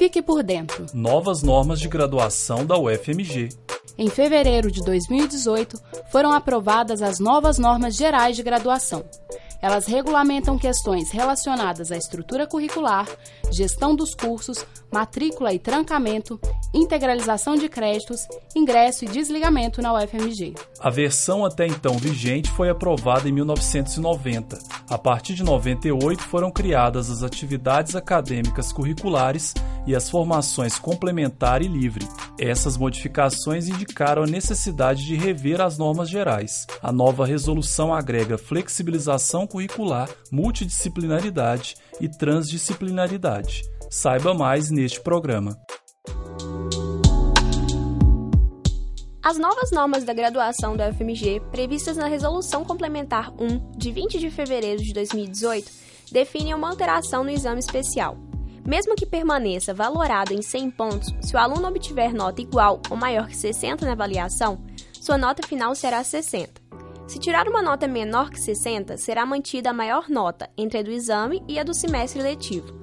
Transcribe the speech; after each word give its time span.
Fique 0.00 0.22
por 0.22 0.42
dentro. 0.42 0.86
Novas 0.94 1.42
normas 1.42 1.78
de 1.78 1.86
graduação 1.86 2.64
da 2.64 2.74
UFMG. 2.78 3.50
Em 3.98 4.08
fevereiro 4.08 4.70
de 4.70 4.82
2018, 4.82 5.78
foram 6.10 6.32
aprovadas 6.32 7.02
as 7.02 7.20
novas 7.20 7.58
normas 7.58 7.96
gerais 7.96 8.34
de 8.34 8.42
graduação. 8.42 9.04
Elas 9.60 9.84
regulamentam 9.84 10.56
questões 10.58 11.10
relacionadas 11.10 11.92
à 11.92 11.98
estrutura 11.98 12.46
curricular, 12.46 13.06
gestão 13.52 13.94
dos 13.94 14.14
cursos, 14.14 14.64
matrícula 14.90 15.52
e 15.52 15.58
trancamento, 15.58 16.40
integralização 16.72 17.56
de 17.56 17.68
créditos, 17.68 18.26
ingresso 18.54 19.04
e 19.04 19.08
desligamento 19.08 19.82
na 19.82 19.92
UFMG. 19.94 20.54
A 20.80 20.90
versão 20.90 21.44
até 21.44 21.66
então 21.66 21.96
vigente 21.98 22.50
foi 22.50 22.68
aprovada 22.68 23.28
em 23.28 23.32
1990. 23.32 24.58
A 24.88 24.98
partir 24.98 25.34
de 25.34 25.42
98 25.42 26.22
foram 26.22 26.50
criadas 26.50 27.10
as 27.10 27.22
atividades 27.22 27.96
acadêmicas 27.96 28.72
curriculares 28.72 29.54
e 29.86 29.94
as 29.94 30.08
formações 30.08 30.78
complementar 30.78 31.62
e 31.62 31.68
livre. 31.68 32.06
Essas 32.38 32.76
modificações 32.76 33.68
indicaram 33.68 34.22
a 34.22 34.26
necessidade 34.26 35.04
de 35.04 35.16
rever 35.16 35.60
as 35.60 35.78
normas 35.78 36.08
gerais. 36.08 36.66
A 36.82 36.92
nova 36.92 37.26
resolução 37.26 37.92
agrega 37.92 38.38
flexibilização 38.38 39.46
curricular, 39.46 40.08
multidisciplinaridade 40.30 41.74
e 42.00 42.08
transdisciplinaridade. 42.08 43.62
Saiba 43.90 44.32
mais 44.32 44.70
neste 44.70 45.00
programa. 45.00 45.58
As 49.30 49.38
novas 49.38 49.70
normas 49.70 50.02
da 50.02 50.12
graduação 50.12 50.76
da 50.76 50.88
UFMG, 50.88 51.40
previstas 51.52 51.96
na 51.96 52.08
Resolução 52.08 52.64
Complementar 52.64 53.32
1, 53.40 53.78
de 53.78 53.92
20 53.92 54.18
de 54.18 54.28
fevereiro 54.28 54.82
de 54.82 54.92
2018, 54.92 55.70
definem 56.10 56.52
uma 56.52 56.68
alteração 56.68 57.22
no 57.22 57.30
exame 57.30 57.60
especial. 57.60 58.18
Mesmo 58.66 58.96
que 58.96 59.06
permaneça 59.06 59.72
valorado 59.72 60.34
em 60.34 60.42
100 60.42 60.70
pontos, 60.72 61.14
se 61.20 61.36
o 61.36 61.38
aluno 61.38 61.68
obtiver 61.68 62.12
nota 62.12 62.42
igual 62.42 62.82
ou 62.90 62.96
maior 62.96 63.28
que 63.28 63.36
60 63.36 63.86
na 63.86 63.92
avaliação, 63.92 64.60
sua 65.00 65.16
nota 65.16 65.46
final 65.46 65.76
será 65.76 66.02
60. 66.02 66.60
Se 67.06 67.20
tirar 67.20 67.46
uma 67.46 67.62
nota 67.62 67.86
menor 67.86 68.30
que 68.30 68.40
60, 68.40 68.96
será 68.96 69.24
mantida 69.24 69.70
a 69.70 69.72
maior 69.72 70.08
nota 70.08 70.50
entre 70.58 70.80
a 70.80 70.82
do 70.82 70.90
exame 70.90 71.40
e 71.46 71.56
a 71.56 71.62
do 71.62 71.72
semestre 71.72 72.20
letivo. 72.20 72.80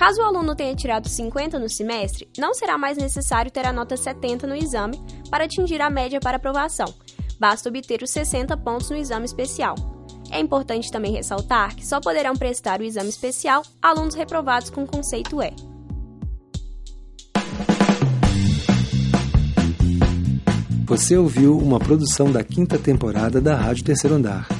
Caso 0.00 0.22
o 0.22 0.24
aluno 0.24 0.56
tenha 0.56 0.74
tirado 0.74 1.10
50 1.10 1.58
no 1.58 1.68
semestre, 1.68 2.26
não 2.38 2.54
será 2.54 2.78
mais 2.78 2.96
necessário 2.96 3.50
ter 3.50 3.66
a 3.66 3.72
nota 3.72 3.98
70 3.98 4.46
no 4.46 4.56
exame 4.56 4.98
para 5.30 5.44
atingir 5.44 5.82
a 5.82 5.90
média 5.90 6.18
para 6.18 6.38
aprovação. 6.38 6.86
Basta 7.38 7.68
obter 7.68 8.02
os 8.02 8.10
60 8.10 8.56
pontos 8.56 8.88
no 8.88 8.96
exame 8.96 9.26
especial. 9.26 9.74
É 10.30 10.40
importante 10.40 10.90
também 10.90 11.12
ressaltar 11.12 11.76
que 11.76 11.86
só 11.86 12.00
poderão 12.00 12.34
prestar 12.34 12.80
o 12.80 12.82
exame 12.82 13.10
especial 13.10 13.62
alunos 13.82 14.14
reprovados 14.14 14.70
com 14.70 14.86
conceito 14.86 15.42
E. 15.42 15.52
Você 20.86 21.14
ouviu 21.14 21.58
uma 21.58 21.78
produção 21.78 22.32
da 22.32 22.42
quinta 22.42 22.78
temporada 22.78 23.38
da 23.38 23.54
Rádio 23.54 23.84
Terceiro 23.84 24.16
Andar. 24.16 24.59